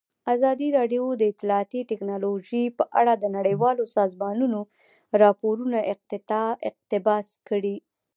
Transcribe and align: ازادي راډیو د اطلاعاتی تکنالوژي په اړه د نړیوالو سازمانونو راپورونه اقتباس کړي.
ازادي 0.33 0.67
راډیو 0.77 1.03
د 1.19 1.23
اطلاعاتی 1.31 1.81
تکنالوژي 1.91 2.63
په 2.77 2.83
اړه 2.99 3.13
د 3.17 3.25
نړیوالو 3.37 3.83
سازمانونو 3.97 4.59
راپورونه 5.21 5.77
اقتباس 6.73 7.27
کړي. 7.49 7.75